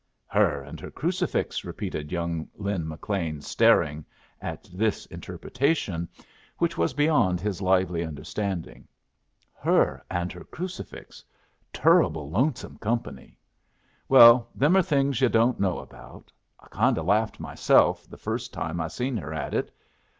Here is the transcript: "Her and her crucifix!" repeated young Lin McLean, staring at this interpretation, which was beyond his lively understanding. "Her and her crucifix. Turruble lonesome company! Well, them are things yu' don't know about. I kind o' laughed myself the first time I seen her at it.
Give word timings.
"Her 0.25 0.63
and 0.63 0.79
her 0.79 0.89
crucifix!" 0.89 1.63
repeated 1.63 2.11
young 2.11 2.47
Lin 2.55 2.87
McLean, 2.87 3.39
staring 3.39 4.03
at 4.41 4.67
this 4.73 5.05
interpretation, 5.05 6.09
which 6.57 6.75
was 6.75 6.95
beyond 6.95 7.39
his 7.39 7.61
lively 7.61 8.03
understanding. 8.03 8.87
"Her 9.53 10.03
and 10.09 10.31
her 10.31 10.43
crucifix. 10.43 11.23
Turruble 11.71 12.31
lonesome 12.31 12.79
company! 12.79 13.37
Well, 14.09 14.49
them 14.55 14.75
are 14.75 14.81
things 14.81 15.21
yu' 15.21 15.29
don't 15.29 15.59
know 15.59 15.77
about. 15.77 16.31
I 16.59 16.65
kind 16.69 16.97
o' 16.97 17.03
laughed 17.03 17.39
myself 17.39 18.09
the 18.09 18.17
first 18.17 18.51
time 18.51 18.81
I 18.81 18.87
seen 18.87 19.17
her 19.17 19.35
at 19.35 19.53
it. 19.53 19.71